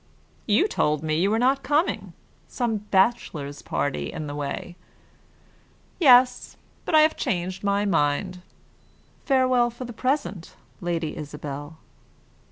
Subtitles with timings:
[0.47, 2.13] "You told me you were not coming.
[2.47, 4.75] Some bachelor's party in the way."
[5.99, 8.41] "Yes, but I have changed my mind.
[9.25, 11.77] Farewell for the present, Lady Isabel."